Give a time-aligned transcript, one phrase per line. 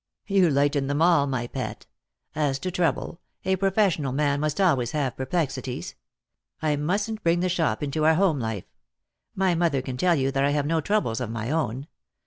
[0.25, 1.85] "You lighten them all, my pet.
[2.33, 5.93] As to trouble, a professional man must always have perplexities.
[6.59, 8.65] I mustn't bring the shop into our home life.
[9.35, 11.85] My mother can tell you that I have no troubles of my own.